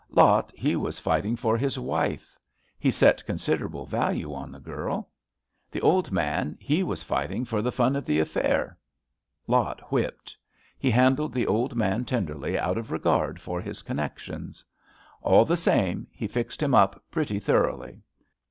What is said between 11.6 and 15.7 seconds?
man tenderly out of regard for his connections. All the